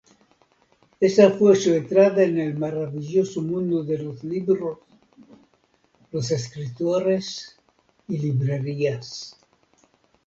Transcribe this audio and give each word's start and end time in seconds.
Esa 0.99 1.29
fue 1.29 1.55
su 1.55 1.75
entrada 1.75 2.23
al 2.23 2.57
maravilloso 2.57 3.39
mundo 3.39 3.83
de 3.83 3.99
los 3.99 4.23
libros, 4.23 4.79
los 6.11 6.31
escritores 6.31 7.55
y 8.07 8.17
librerías. 8.17 9.37